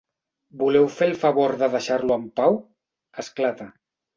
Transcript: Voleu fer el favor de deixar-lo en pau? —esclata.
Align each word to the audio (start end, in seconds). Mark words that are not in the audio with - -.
Voleu 0.61 0.87
fer 0.93 1.09
el 1.09 1.13
favor 1.25 1.53
de 1.61 1.69
deixar-lo 1.75 2.17
en 2.23 2.27
pau? 2.41 2.59
—esclata. 2.65 3.73